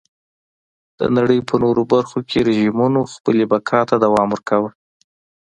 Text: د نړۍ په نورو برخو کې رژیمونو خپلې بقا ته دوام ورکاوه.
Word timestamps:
د 0.99 1.01
نړۍ 1.17 1.39
په 1.49 1.55
نورو 1.63 1.83
برخو 1.93 2.19
کې 2.29 2.39
رژیمونو 2.47 2.99
خپلې 3.13 3.43
بقا 3.51 3.79
ته 3.89 3.95
دوام 4.05 4.27
ورکاوه. 4.31 4.69